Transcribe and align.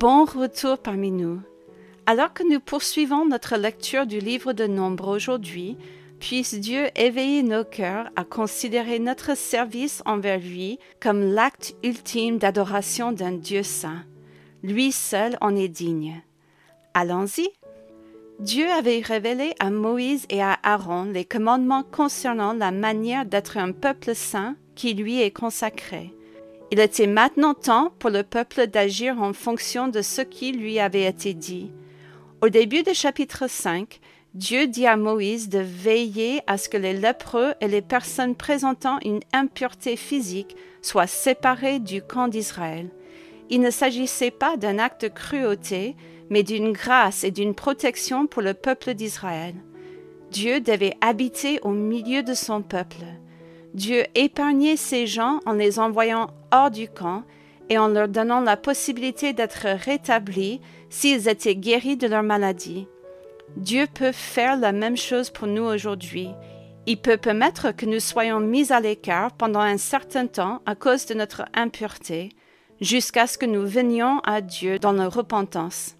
Bon 0.00 0.24
retour 0.24 0.78
parmi 0.78 1.10
nous. 1.10 1.42
Alors 2.06 2.32
que 2.32 2.42
nous 2.42 2.58
poursuivons 2.58 3.26
notre 3.26 3.58
lecture 3.58 4.06
du 4.06 4.18
livre 4.18 4.54
de 4.54 4.66
Nombre 4.66 5.08
aujourd'hui, 5.08 5.76
puisse 6.20 6.54
Dieu 6.54 6.86
éveiller 6.96 7.42
nos 7.42 7.64
cœurs 7.64 8.08
à 8.16 8.24
considérer 8.24 8.98
notre 8.98 9.36
service 9.36 10.02
envers 10.06 10.40
lui 10.40 10.78
comme 11.00 11.20
l'acte 11.20 11.74
ultime 11.84 12.38
d'adoration 12.38 13.12
d'un 13.12 13.32
Dieu 13.32 13.62
saint. 13.62 14.06
Lui 14.62 14.90
seul 14.90 15.36
en 15.42 15.54
est 15.54 15.68
digne. 15.68 16.22
Allons-y. 16.94 17.50
Dieu 18.38 18.70
avait 18.70 19.00
révélé 19.00 19.52
à 19.60 19.68
Moïse 19.68 20.24
et 20.30 20.40
à 20.40 20.58
Aaron 20.62 21.10
les 21.12 21.26
commandements 21.26 21.84
concernant 21.84 22.54
la 22.54 22.70
manière 22.70 23.26
d'être 23.26 23.58
un 23.58 23.72
peuple 23.72 24.14
saint 24.14 24.56
qui 24.74 24.94
lui 24.94 25.20
est 25.20 25.30
consacré. 25.30 26.14
Il 26.72 26.78
était 26.78 27.08
maintenant 27.08 27.54
temps 27.54 27.92
pour 27.98 28.10
le 28.10 28.22
peuple 28.22 28.68
d'agir 28.68 29.20
en 29.20 29.32
fonction 29.32 29.88
de 29.88 30.02
ce 30.02 30.22
qui 30.22 30.52
lui 30.52 30.78
avait 30.78 31.06
été 31.06 31.34
dit. 31.34 31.72
Au 32.42 32.48
début 32.48 32.84
du 32.84 32.94
chapitre 32.94 33.50
5, 33.50 33.98
Dieu 34.34 34.68
dit 34.68 34.86
à 34.86 34.96
Moïse 34.96 35.48
de 35.48 35.58
veiller 35.58 36.42
à 36.46 36.56
ce 36.56 36.68
que 36.68 36.76
les 36.76 36.92
lépreux 36.92 37.54
et 37.60 37.66
les 37.66 37.82
personnes 37.82 38.36
présentant 38.36 39.00
une 39.04 39.20
impureté 39.32 39.96
physique 39.96 40.54
soient 40.80 41.08
séparés 41.08 41.80
du 41.80 42.02
camp 42.02 42.28
d'Israël. 42.28 42.88
Il 43.50 43.60
ne 43.60 43.70
s'agissait 43.70 44.30
pas 44.30 44.56
d'un 44.56 44.78
acte 44.78 45.02
de 45.02 45.08
cruauté, 45.08 45.96
mais 46.30 46.44
d'une 46.44 46.70
grâce 46.70 47.24
et 47.24 47.32
d'une 47.32 47.56
protection 47.56 48.28
pour 48.28 48.42
le 48.42 48.54
peuple 48.54 48.94
d'Israël. 48.94 49.56
Dieu 50.30 50.60
devait 50.60 50.94
habiter 51.00 51.58
au 51.62 51.70
milieu 51.70 52.22
de 52.22 52.34
son 52.34 52.62
peuple. 52.62 53.04
Dieu 53.74 54.04
épargnait 54.14 54.76
ces 54.76 55.06
gens 55.06 55.40
en 55.46 55.52
les 55.52 55.78
envoyant 55.78 56.30
hors 56.50 56.70
du 56.70 56.88
camp 56.88 57.22
et 57.68 57.78
en 57.78 57.88
leur 57.88 58.08
donnant 58.08 58.40
la 58.40 58.56
possibilité 58.56 59.32
d'être 59.32 59.66
rétablis 59.84 60.60
s'ils 60.88 61.28
étaient 61.28 61.54
guéris 61.54 61.96
de 61.96 62.08
leur 62.08 62.22
maladie. 62.24 62.88
Dieu 63.56 63.86
peut 63.92 64.12
faire 64.12 64.56
la 64.56 64.72
même 64.72 64.96
chose 64.96 65.30
pour 65.30 65.46
nous 65.46 65.62
aujourd'hui. 65.62 66.30
Il 66.86 67.00
peut 67.00 67.16
permettre 67.16 67.72
que 67.72 67.86
nous 67.86 68.00
soyons 68.00 68.40
mis 68.40 68.72
à 68.72 68.80
l'écart 68.80 69.32
pendant 69.32 69.60
un 69.60 69.78
certain 69.78 70.26
temps 70.26 70.62
à 70.66 70.74
cause 70.74 71.06
de 71.06 71.14
notre 71.14 71.44
impureté, 71.54 72.30
jusqu'à 72.80 73.26
ce 73.26 73.38
que 73.38 73.46
nous 73.46 73.66
venions 73.66 74.20
à 74.20 74.40
Dieu 74.40 74.78
dans 74.78 74.92
la 74.92 75.08
repentance. 75.08 75.96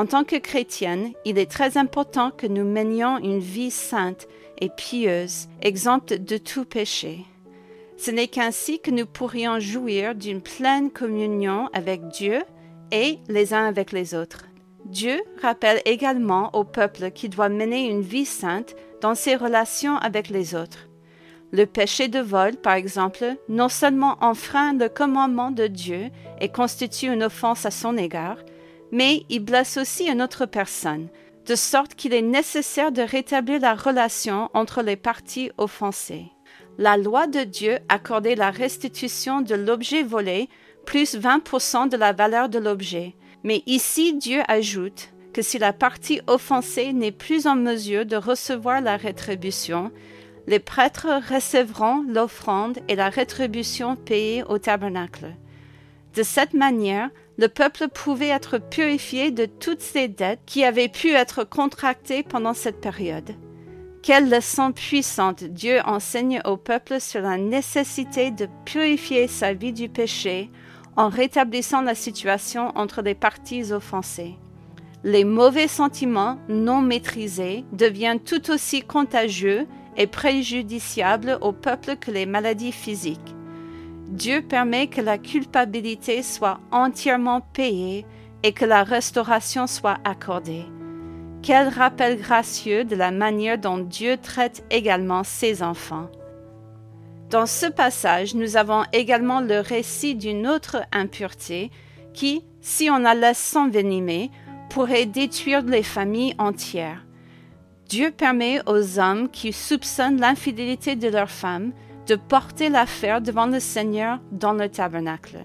En 0.00 0.06
tant 0.06 0.24
que 0.24 0.36
chrétienne, 0.36 1.12
il 1.26 1.36
est 1.36 1.50
très 1.50 1.76
important 1.76 2.30
que 2.30 2.46
nous 2.46 2.64
menions 2.64 3.18
une 3.18 3.38
vie 3.38 3.70
sainte 3.70 4.28
et 4.58 4.70
pieuse, 4.70 5.48
exempte 5.60 6.14
de 6.14 6.38
tout 6.38 6.64
péché. 6.64 7.26
Ce 7.98 8.10
n'est 8.10 8.28
qu'ainsi 8.28 8.80
que 8.80 8.90
nous 8.90 9.04
pourrions 9.04 9.60
jouir 9.60 10.14
d'une 10.14 10.40
pleine 10.40 10.90
communion 10.90 11.68
avec 11.74 12.08
Dieu 12.08 12.38
et 12.92 13.18
les 13.28 13.52
uns 13.52 13.66
avec 13.66 13.92
les 13.92 14.14
autres. 14.14 14.46
Dieu 14.86 15.20
rappelle 15.42 15.82
également 15.84 16.48
au 16.56 16.64
peuple 16.64 17.10
qu'il 17.10 17.28
doit 17.28 17.50
mener 17.50 17.86
une 17.86 18.00
vie 18.00 18.24
sainte 18.24 18.76
dans 19.02 19.14
ses 19.14 19.36
relations 19.36 19.96
avec 19.96 20.30
les 20.30 20.54
autres. 20.54 20.88
Le 21.52 21.66
péché 21.66 22.08
de 22.08 22.20
vol, 22.20 22.56
par 22.56 22.72
exemple, 22.72 23.34
non 23.50 23.68
seulement 23.68 24.16
enfreint 24.22 24.72
le 24.72 24.88
commandement 24.88 25.50
de 25.50 25.66
Dieu 25.66 26.08
et 26.40 26.48
constitue 26.48 27.12
une 27.12 27.24
offense 27.24 27.66
à 27.66 27.70
son 27.70 27.98
égard, 27.98 28.38
mais 28.92 29.24
il 29.28 29.40
blesse 29.40 29.76
aussi 29.76 30.08
une 30.08 30.22
autre 30.22 30.46
personne, 30.46 31.08
de 31.46 31.54
sorte 31.54 31.94
qu'il 31.94 32.12
est 32.12 32.22
nécessaire 32.22 32.92
de 32.92 33.02
rétablir 33.02 33.60
la 33.60 33.74
relation 33.74 34.50
entre 34.54 34.82
les 34.82 34.96
parties 34.96 35.50
offensées. 35.58 36.26
La 36.78 36.96
loi 36.96 37.26
de 37.26 37.40
Dieu 37.40 37.78
accordait 37.88 38.34
la 38.34 38.50
restitution 38.50 39.40
de 39.40 39.54
l'objet 39.54 40.02
volé 40.02 40.48
plus 40.86 41.16
20% 41.16 41.88
de 41.88 41.96
la 41.96 42.12
valeur 42.12 42.48
de 42.48 42.58
l'objet. 42.58 43.14
Mais 43.44 43.62
ici 43.66 44.14
Dieu 44.14 44.40
ajoute 44.48 45.10
que 45.32 45.42
si 45.42 45.58
la 45.58 45.72
partie 45.72 46.20
offensée 46.26 46.92
n'est 46.92 47.12
plus 47.12 47.46
en 47.46 47.56
mesure 47.56 48.06
de 48.06 48.16
recevoir 48.16 48.80
la 48.80 48.96
rétribution, 48.96 49.92
les 50.46 50.58
prêtres 50.58 51.20
recevront 51.32 52.04
l'offrande 52.08 52.78
et 52.88 52.96
la 52.96 53.08
rétribution 53.08 53.94
payée 53.94 54.42
au 54.44 54.58
tabernacle. 54.58 55.34
De 56.14 56.22
cette 56.22 56.54
manière, 56.54 57.10
le 57.38 57.48
peuple 57.48 57.88
pouvait 57.88 58.28
être 58.28 58.58
purifié 58.58 59.30
de 59.30 59.46
toutes 59.46 59.80
ces 59.80 60.08
dettes 60.08 60.40
qui 60.44 60.64
avaient 60.64 60.88
pu 60.88 61.10
être 61.10 61.44
contractées 61.44 62.22
pendant 62.22 62.54
cette 62.54 62.80
période. 62.80 63.30
Quelle 64.02 64.30
leçon 64.30 64.72
puissante 64.72 65.44
Dieu 65.44 65.80
enseigne 65.84 66.40
au 66.44 66.56
peuple 66.56 67.00
sur 67.00 67.20
la 67.20 67.36
nécessité 67.36 68.30
de 68.30 68.48
purifier 68.64 69.28
sa 69.28 69.52
vie 69.52 69.72
du 69.72 69.88
péché 69.88 70.50
en 70.96 71.08
rétablissant 71.08 71.82
la 71.82 71.94
situation 71.94 72.72
entre 72.76 73.02
les 73.02 73.14
parties 73.14 73.72
offensées. 73.72 74.36
Les 75.04 75.24
mauvais 75.24 75.68
sentiments 75.68 76.38
non 76.48 76.82
maîtrisés 76.82 77.64
deviennent 77.72 78.20
tout 78.20 78.50
aussi 78.50 78.82
contagieux 78.82 79.66
et 79.96 80.06
préjudiciables 80.06 81.38
au 81.40 81.52
peuple 81.52 81.96
que 81.96 82.10
les 82.10 82.26
maladies 82.26 82.72
physiques. 82.72 83.34
Dieu 84.10 84.42
permet 84.42 84.88
que 84.88 85.00
la 85.00 85.18
culpabilité 85.18 86.22
soit 86.24 86.58
entièrement 86.72 87.40
payée 87.40 88.04
et 88.42 88.52
que 88.52 88.64
la 88.64 88.82
restauration 88.82 89.68
soit 89.68 89.98
accordée. 90.04 90.64
Quel 91.42 91.68
rappel 91.68 92.18
gracieux 92.18 92.84
de 92.84 92.96
la 92.96 93.12
manière 93.12 93.56
dont 93.56 93.78
Dieu 93.78 94.16
traite 94.16 94.64
également 94.70 95.22
ses 95.22 95.62
enfants. 95.62 96.10
Dans 97.30 97.46
ce 97.46 97.66
passage, 97.66 98.34
nous 98.34 98.56
avons 98.56 98.82
également 98.92 99.40
le 99.40 99.60
récit 99.60 100.16
d'une 100.16 100.48
autre 100.48 100.82
impureté 100.90 101.70
qui, 102.12 102.42
si 102.60 102.90
on 102.90 102.98
la 102.98 103.14
laisse 103.14 103.38
s'envenimer, 103.38 104.32
pourrait 104.70 105.06
détruire 105.06 105.62
les 105.62 105.84
familles 105.84 106.34
entières. 106.38 107.06
Dieu 107.88 108.10
permet 108.10 108.60
aux 108.66 108.98
hommes 108.98 109.28
qui 109.28 109.52
soupçonnent 109.52 110.20
l'infidélité 110.20 110.96
de 110.96 111.08
leurs 111.08 111.30
femmes 111.30 111.72
de 112.06 112.16
porter 112.16 112.68
l'affaire 112.68 113.20
devant 113.20 113.46
le 113.46 113.60
Seigneur 113.60 114.20
dans 114.32 114.52
le 114.52 114.68
tabernacle. 114.68 115.38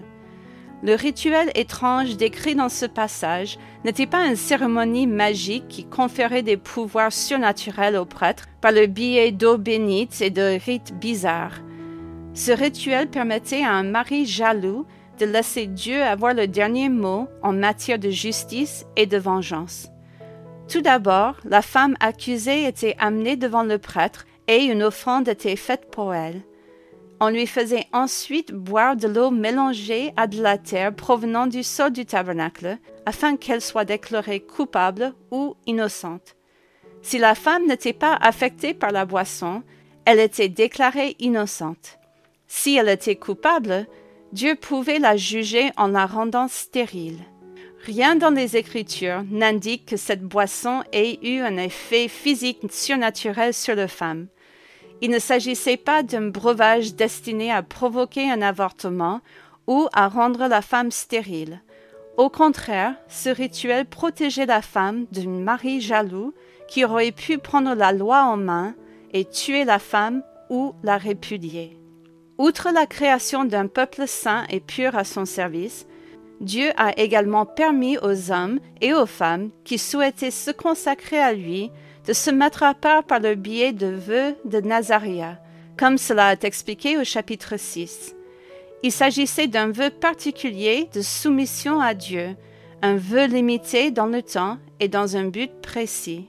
Le 0.82 0.94
rituel 0.94 1.50
étrange 1.54 2.16
décrit 2.16 2.54
dans 2.54 2.68
ce 2.68 2.84
passage 2.84 3.58
n'était 3.84 4.06
pas 4.06 4.26
une 4.26 4.36
cérémonie 4.36 5.06
magique 5.06 5.68
qui 5.68 5.84
conférait 5.84 6.42
des 6.42 6.58
pouvoirs 6.58 7.12
surnaturels 7.12 7.96
aux 7.96 8.04
prêtres 8.04 8.46
par 8.60 8.72
le 8.72 8.86
biais 8.86 9.32
d'eau 9.32 9.56
bénite 9.56 10.20
et 10.20 10.30
de 10.30 10.58
rites 10.64 10.94
bizarres. 10.98 11.62
Ce 12.34 12.52
rituel 12.52 13.08
permettait 13.08 13.64
à 13.64 13.72
un 13.72 13.84
mari 13.84 14.26
jaloux 14.26 14.84
de 15.18 15.24
laisser 15.24 15.66
Dieu 15.66 16.02
avoir 16.02 16.34
le 16.34 16.46
dernier 16.46 16.90
mot 16.90 17.26
en 17.42 17.54
matière 17.54 17.98
de 17.98 18.10
justice 18.10 18.84
et 18.96 19.06
de 19.06 19.16
vengeance. 19.16 19.88
Tout 20.68 20.82
d'abord, 20.82 21.36
la 21.44 21.62
femme 21.62 21.94
accusée 22.00 22.66
était 22.66 22.96
amenée 22.98 23.36
devant 23.36 23.62
le 23.62 23.78
prêtre 23.78 24.26
et 24.48 24.64
une 24.64 24.82
offrande 24.82 25.28
était 25.28 25.56
faite 25.56 25.90
pour 25.90 26.14
elle. 26.14 26.42
On 27.18 27.30
lui 27.30 27.46
faisait 27.46 27.86
ensuite 27.92 28.52
boire 28.52 28.94
de 28.94 29.08
l'eau 29.08 29.30
mélangée 29.30 30.12
à 30.16 30.26
de 30.26 30.42
la 30.42 30.58
terre 30.58 30.94
provenant 30.94 31.46
du 31.46 31.62
sol 31.62 31.90
du 31.90 32.04
tabernacle, 32.04 32.78
afin 33.06 33.36
qu'elle 33.36 33.62
soit 33.62 33.86
déclarée 33.86 34.40
coupable 34.40 35.14
ou 35.30 35.56
innocente. 35.66 36.36
Si 37.00 37.18
la 37.18 37.34
femme 37.34 37.66
n'était 37.66 37.94
pas 37.94 38.14
affectée 38.20 38.74
par 38.74 38.90
la 38.90 39.06
boisson, 39.06 39.62
elle 40.04 40.20
était 40.20 40.48
déclarée 40.48 41.16
innocente. 41.18 41.98
Si 42.48 42.76
elle 42.76 42.88
était 42.88 43.16
coupable, 43.16 43.86
Dieu 44.32 44.54
pouvait 44.54 44.98
la 44.98 45.16
juger 45.16 45.70
en 45.76 45.88
la 45.88 46.04
rendant 46.04 46.48
stérile. 46.48 47.18
Rien 47.84 48.16
dans 48.16 48.30
les 48.30 48.56
Écritures 48.56 49.22
n'indique 49.30 49.86
que 49.86 49.96
cette 49.96 50.24
boisson 50.24 50.82
ait 50.92 51.18
eu 51.22 51.40
un 51.40 51.56
effet 51.56 52.08
physique 52.08 52.60
surnaturel 52.70 53.54
sur 53.54 53.76
la 53.76 53.88
femme. 53.88 54.26
Il 55.00 55.10
ne 55.10 55.18
s'agissait 55.18 55.76
pas 55.76 56.02
d'un 56.02 56.28
breuvage 56.28 56.94
destiné 56.94 57.52
à 57.52 57.62
provoquer 57.62 58.30
un 58.30 58.42
avortement 58.42 59.20
ou 59.66 59.88
à 59.92 60.08
rendre 60.08 60.46
la 60.46 60.62
femme 60.62 60.90
stérile. 60.90 61.60
Au 62.16 62.30
contraire, 62.30 62.94
ce 63.08 63.28
rituel 63.28 63.84
protégeait 63.84 64.46
la 64.46 64.62
femme 64.62 65.06
d'un 65.12 65.28
mari 65.28 65.80
jaloux 65.80 66.32
qui 66.68 66.84
aurait 66.84 67.12
pu 67.12 67.38
prendre 67.38 67.74
la 67.74 67.92
loi 67.92 68.22
en 68.22 68.36
main 68.36 68.74
et 69.12 69.24
tuer 69.24 69.64
la 69.64 69.78
femme 69.78 70.22
ou 70.48 70.74
la 70.82 70.96
répudier. 70.96 71.78
Outre 72.38 72.70
la 72.72 72.86
création 72.86 73.44
d'un 73.44 73.66
peuple 73.66 74.06
saint 74.06 74.44
et 74.50 74.60
pur 74.60 74.94
à 74.94 75.04
son 75.04 75.24
service, 75.24 75.86
Dieu 76.40 76.70
a 76.76 76.98
également 76.98 77.46
permis 77.46 77.96
aux 77.98 78.30
hommes 78.30 78.60
et 78.80 78.92
aux 78.92 79.06
femmes 79.06 79.50
qui 79.64 79.78
souhaitaient 79.78 80.30
se 80.30 80.50
consacrer 80.50 81.18
à 81.18 81.32
lui 81.32 81.70
de 82.06 82.12
se 82.12 82.30
mettre 82.30 82.62
à 82.62 82.74
part 82.74 83.04
par 83.04 83.20
le 83.20 83.34
biais 83.34 83.72
de 83.72 83.88
vœux 83.88 84.36
de 84.44 84.60
Nazaria, 84.60 85.38
comme 85.76 85.98
cela 85.98 86.32
est 86.32 86.44
expliqué 86.44 86.96
au 86.98 87.04
chapitre 87.04 87.56
6. 87.56 88.14
Il 88.82 88.92
s'agissait 88.92 89.48
d'un 89.48 89.72
vœu 89.72 89.90
particulier 89.90 90.88
de 90.94 91.02
soumission 91.02 91.80
à 91.80 91.94
Dieu, 91.94 92.36
un 92.82 92.96
vœu 92.96 93.26
limité 93.26 93.90
dans 93.90 94.06
le 94.06 94.22
temps 94.22 94.58
et 94.78 94.88
dans 94.88 95.16
un 95.16 95.24
but 95.24 95.50
précis. 95.60 96.28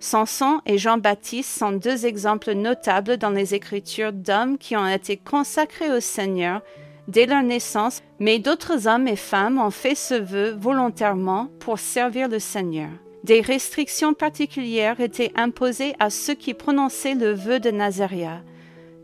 Samson 0.00 0.60
et 0.66 0.78
Jean-Baptiste 0.78 1.56
sont 1.58 1.72
deux 1.72 2.06
exemples 2.06 2.52
notables 2.52 3.16
dans 3.16 3.30
les 3.30 3.54
Écritures 3.54 4.12
d'hommes 4.12 4.58
qui 4.58 4.76
ont 4.76 4.86
été 4.86 5.16
consacrés 5.16 5.90
au 5.90 6.00
Seigneur 6.00 6.62
dès 7.08 7.26
leur 7.26 7.42
naissance, 7.42 8.02
mais 8.18 8.38
d'autres 8.38 8.88
hommes 8.88 9.08
et 9.08 9.16
femmes 9.16 9.58
ont 9.58 9.70
fait 9.70 9.94
ce 9.94 10.14
vœu 10.14 10.56
volontairement 10.58 11.48
pour 11.60 11.78
servir 11.78 12.28
le 12.28 12.40
Seigneur. 12.40 12.90
Des 13.26 13.40
restrictions 13.40 14.14
particulières 14.14 15.00
étaient 15.00 15.32
imposées 15.34 15.96
à 15.98 16.10
ceux 16.10 16.34
qui 16.34 16.54
prononçaient 16.54 17.16
le 17.16 17.32
vœu 17.32 17.58
de 17.58 17.72
Nazaria, 17.72 18.40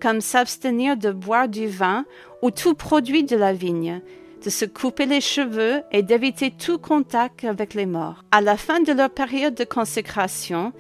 comme 0.01 0.21
s'abstenir 0.21 0.97
de 0.97 1.11
boire 1.11 1.49
du 1.49 1.67
vin 1.67 2.05
ou 2.41 2.53
tout 2.53 2.75
produit 2.75 3.25
de 3.25 3.35
la 3.35 3.53
vigne, 3.53 4.01
de 4.45 4.49
se 4.49 4.65
couper 4.65 5.07
les 5.07 5.21
cheveux 5.21 5.83
et 5.91 6.05
d'éviter 6.05 6.53
tout 6.53 6.79
contact 6.79 7.43
avec 7.43 7.75
les 7.75 7.85
morts. 7.85 8.23
À 8.31 8.41
la 8.41 8.57
fin 8.57 8.79
de 8.79 8.93
leur 8.93 9.11
période 9.11 9.57
de 9.57 9.65
consécration, 9.65 10.73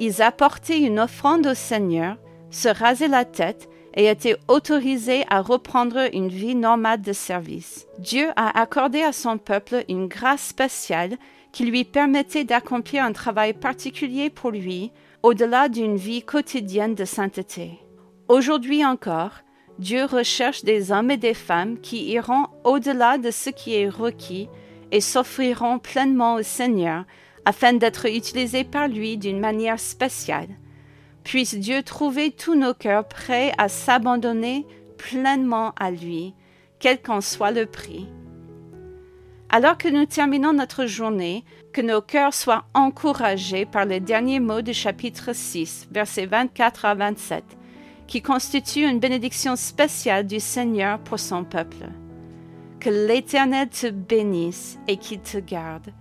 ils 0.00 0.22
apportaient 0.22 0.80
une 0.80 0.98
offrande 0.98 1.46
au 1.46 1.54
Seigneur, 1.54 2.16
se 2.50 2.68
rasaient 2.70 3.08
la 3.08 3.26
tête 3.26 3.68
et 3.96 4.06
étaient 4.06 4.36
autorisés 4.46 5.24
à 5.28 5.40
reprendre 5.40 5.98
une 6.12 6.28
vie 6.28 6.54
normale 6.54 7.00
de 7.00 7.12
service. 7.12 7.86
Dieu 7.98 8.28
a 8.36 8.60
accordé 8.60 9.02
à 9.02 9.12
son 9.12 9.38
peuple 9.38 9.84
une 9.88 10.06
grâce 10.06 10.42
spéciale 10.42 11.16
qui 11.50 11.64
lui 11.64 11.84
permettait 11.84 12.44
d'accomplir 12.44 13.02
un 13.02 13.12
travail 13.12 13.54
particulier 13.54 14.28
pour 14.28 14.50
lui, 14.50 14.92
au-delà 15.22 15.70
d'une 15.70 15.96
vie 15.96 16.22
quotidienne 16.22 16.94
de 16.94 17.06
sainteté. 17.06 17.80
Aujourd'hui 18.28 18.84
encore, 18.84 19.40
Dieu 19.78 20.04
recherche 20.04 20.64
des 20.64 20.92
hommes 20.92 21.10
et 21.10 21.16
des 21.16 21.34
femmes 21.34 21.78
qui 21.80 22.10
iront 22.10 22.46
au-delà 22.64 23.18
de 23.18 23.30
ce 23.30 23.50
qui 23.50 23.74
est 23.74 23.88
requis 23.88 24.48
et 24.92 25.00
s'offriront 25.00 25.78
pleinement 25.78 26.34
au 26.34 26.42
Seigneur 26.42 27.04
afin 27.44 27.72
d'être 27.72 28.06
utilisés 28.06 28.64
par 28.64 28.88
lui 28.88 29.16
d'une 29.16 29.40
manière 29.40 29.80
spéciale. 29.80 30.48
Puisse 31.26 31.56
Dieu 31.56 31.82
trouver 31.82 32.30
tous 32.30 32.54
nos 32.54 32.72
cœurs 32.72 33.08
prêts 33.08 33.50
à 33.58 33.68
s'abandonner 33.68 34.64
pleinement 34.96 35.72
à 35.76 35.90
lui, 35.90 36.34
quel 36.78 37.02
qu'en 37.02 37.20
soit 37.20 37.50
le 37.50 37.66
prix. 37.66 38.06
Alors 39.48 39.76
que 39.76 39.88
nous 39.88 40.06
terminons 40.06 40.52
notre 40.52 40.86
journée, 40.86 41.44
que 41.72 41.80
nos 41.80 42.00
cœurs 42.00 42.32
soient 42.32 42.66
encouragés 42.74 43.66
par 43.66 43.86
les 43.86 43.98
derniers 43.98 44.38
mots 44.38 44.62
du 44.62 44.72
chapitre 44.72 45.32
6, 45.32 45.88
versets 45.90 46.26
24 46.26 46.84
à 46.84 46.94
27, 46.94 47.42
qui 48.06 48.22
constituent 48.22 48.88
une 48.88 49.00
bénédiction 49.00 49.56
spéciale 49.56 50.28
du 50.28 50.38
Seigneur 50.38 51.00
pour 51.00 51.18
son 51.18 51.42
peuple. 51.42 51.88
Que 52.78 52.90
l'Éternel 52.90 53.68
te 53.68 53.88
bénisse 53.88 54.78
et 54.86 54.96
qu'il 54.96 55.18
te 55.18 55.38
garde 55.38 55.92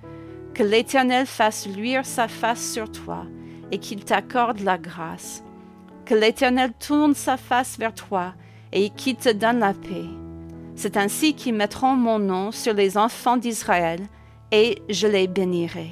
que 0.54 0.64
l'Éternel 0.64 1.26
fasse 1.26 1.68
luire 1.68 2.06
sa 2.06 2.30
face 2.30 2.72
sur 2.72 2.90
toi 2.90 3.26
et 3.72 3.78
qu'il 3.80 4.04
t'accorde 4.04 4.60
la 4.62 4.78
grâce. 4.78 5.44
Que 6.06 6.16
l'Éternel 6.16 6.72
tourne 6.80 7.16
sa 7.16 7.38
face 7.38 7.78
vers 7.78 7.94
toi 7.94 8.34
et 8.72 8.90
qu'il 8.90 9.16
te 9.16 9.32
donne 9.32 9.60
la 9.60 9.74
paix. 9.74 10.06
C'est 10.76 10.98
ainsi 10.98 11.34
qu'ils 11.34 11.56
mettront 11.56 11.96
mon 11.96 12.20
nom 12.20 12.52
sur 12.52 12.74
les 12.74 12.98
enfants 12.98 13.38
d'Israël 13.38 14.02
et 14.52 14.82
je 14.90 15.08
les 15.08 15.28
bénirai. 15.28 15.90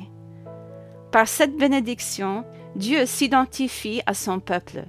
Par 1.12 1.28
cette 1.28 1.56
bénédiction, 1.56 2.44
Dieu 2.76 3.06
s'identifie 3.06 4.02
à 4.06 4.14
son 4.14 4.40
peuple. 4.40 4.84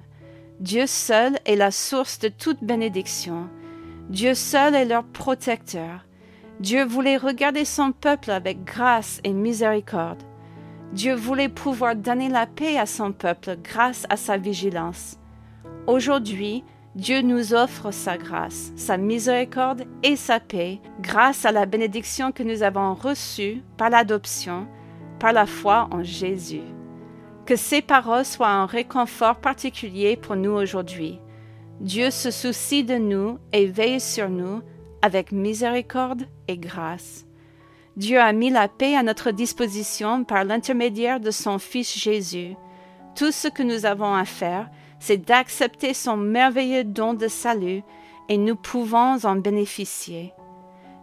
Dieu 0.61 0.87
seul 0.87 1.39
est 1.45 1.57
la 1.57 1.71
source 1.71 2.19
de 2.19 2.29
toute 2.29 2.63
bénédiction. 2.63 3.49
Dieu 4.09 4.35
seul 4.35 4.75
est 4.75 4.85
leur 4.85 5.05
protecteur. 5.05 6.05
Dieu 6.61 6.85
voulait 6.85 7.17
regarder 7.17 7.65
son 7.65 7.93
peuple 7.93 8.31
avec 8.31 8.65
grâce 8.65 9.21
et 9.25 9.33
miséricorde. 9.33 10.23
Dieu 10.93 11.15
voulait 11.15 11.49
pouvoir 11.49 11.97
donner 11.97 12.29
la 12.29 12.47
paix 12.47 12.79
à 12.79 12.87
son 12.87 13.13
peuple 13.13 13.57
grâce 13.63 14.07
à 14.11 14.17
sa 14.17 14.37
vigilance. 14.37 15.19
Aujourd'hui, 15.87 16.65
Dieu 16.95 17.23
nous 17.23 17.55
offre 17.55 17.91
sa 17.91 18.17
grâce, 18.17 18.73
sa 18.77 18.97
miséricorde 18.97 19.85
et 20.05 20.15
sa 20.15 20.39
paix 20.39 20.81
grâce 21.01 21.45
à 21.45 21.51
la 21.51 21.67
bénédiction 21.67 22.31
que 22.31 22.45
nous 22.45 22.63
avons 22.63 22.95
reçue 22.95 23.63
par 23.77 23.91
l'adoption, 23.91 24.69
par 25.19 25.33
la 25.33 25.47
foi 25.47 25.89
en 25.91 26.05
Jésus. 26.05 26.63
Que 27.47 27.57
ces 27.57 27.83
paroles 27.83 28.25
soient 28.25 28.49
un 28.49 28.67
réconfort 28.67 29.37
particulier 29.37 30.17
pour 30.17 30.37
nous 30.37 30.53
aujourd'hui. 30.53 31.19
Dieu 31.81 32.11
se 32.11 32.31
soucie 32.31 32.85
de 32.85 32.95
nous 32.95 33.39
et 33.53 33.67
veille 33.67 34.01
sur 34.01 34.31
nous 34.31 34.63
avec 35.03 35.33
miséricorde 35.33 36.23
et 36.47 36.57
grâce. 36.57 37.27
Dieu 37.96 38.19
a 38.19 38.32
mis 38.32 38.50
la 38.50 38.67
paix 38.67 38.96
à 38.96 39.05
notre 39.05 39.31
disposition 39.31 40.25
par 40.25 40.44
l'intermédiaire 40.44 41.20
de 41.20 41.31
son 41.31 41.58
Fils 41.58 41.96
Jésus. 41.96 42.56
Tout 43.14 43.31
ce 43.31 43.46
que 43.46 43.62
nous 43.62 43.87
avons 43.87 44.12
à 44.12 44.25
faire, 44.25 44.69
c'est 44.99 45.19
d'accepter 45.19 45.94
son 45.94 46.17
merveilleux 46.17 46.82
don 46.82 47.14
de 47.14 47.29
salut 47.29 47.82
et 48.29 48.37
nous 48.37 48.56
pouvons 48.56 49.25
en 49.25 49.37
bénéficier. 49.37 50.32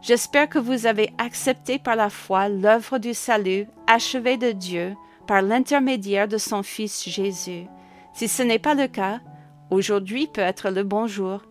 J'espère 0.01 0.49
que 0.49 0.59
vous 0.59 0.85
avez 0.85 1.13
accepté 1.17 1.79
par 1.79 1.95
la 1.95 2.09
foi 2.09 2.49
l'œuvre 2.49 2.97
du 2.97 3.13
salut 3.13 3.67
achevée 3.87 4.37
de 4.37 4.51
Dieu 4.51 4.95
par 5.27 5.41
l'intermédiaire 5.41 6.27
de 6.27 6.37
son 6.37 6.63
Fils 6.63 7.07
Jésus. 7.07 7.67
Si 8.13 8.27
ce 8.27 8.43
n'est 8.43 8.59
pas 8.59 8.73
le 8.73 8.87
cas, 8.87 9.21
aujourd'hui 9.69 10.27
peut 10.27 10.41
être 10.41 10.69
le 10.71 10.83
bon 10.83 11.07
jour. 11.07 11.43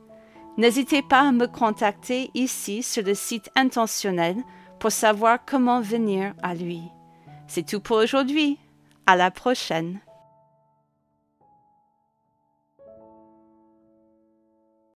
N'hésitez 0.59 1.01
pas 1.01 1.21
à 1.21 1.33
me 1.33 1.47
contacter 1.47 2.31
ici 2.35 2.83
sur 2.83 3.05
le 3.05 3.15
site 3.15 3.51
intentionnel 3.57 4.37
pour 4.81 4.91
savoir 4.91 5.39
comment 5.47 5.81
venir 5.81 6.35
à 6.43 6.55
lui. 6.55 6.83
C'est 7.47 7.67
tout 7.67 7.81
pour 7.81 7.99
aujourd'hui. 7.99 8.59
À 9.07 9.15
la 9.15 9.31
prochaine. 9.31 10.01